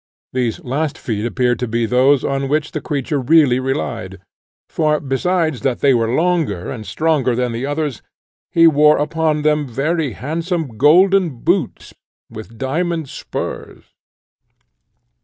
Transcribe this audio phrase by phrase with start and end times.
[0.33, 4.17] These last feet appeared to be those on which the creature really relied;
[4.67, 8.01] for besides that they were longer and stronger than the others,
[8.49, 11.93] he wore upon them very handsome golden boots
[12.31, 13.93] with diamond spurs.